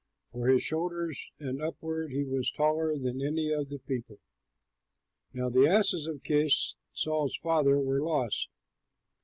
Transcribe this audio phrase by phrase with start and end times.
[0.31, 4.17] From his shoulders and upward he was taller than any of the people.
[5.31, 8.49] Now the asses of Kish, Saul's father, were lost.